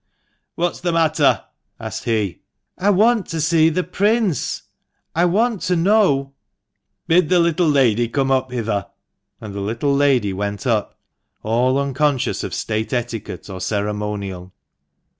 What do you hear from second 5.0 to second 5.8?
I want to